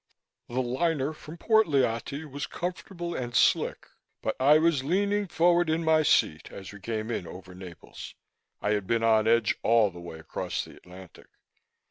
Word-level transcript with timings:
The 0.49 0.63
liner 0.63 1.13
from 1.13 1.37
Port 1.37 1.67
Lyautey 1.67 2.25
was 2.25 2.47
comfortable 2.47 3.13
and 3.13 3.35
slick, 3.35 3.85
but 4.23 4.35
I 4.41 4.57
was 4.57 4.83
leaning 4.83 5.27
forward 5.27 5.69
in 5.69 5.83
my 5.83 6.01
seat 6.01 6.51
as 6.51 6.73
we 6.73 6.79
came 6.79 7.11
in 7.11 7.27
over 7.27 7.53
Naples. 7.53 8.15
I 8.63 8.71
had 8.71 8.87
been 8.87 9.03
on 9.03 9.27
edge 9.27 9.57
all 9.61 9.91
the 9.91 10.01
way 10.01 10.17
across 10.17 10.65
the 10.65 10.75
Atlantic. 10.75 11.27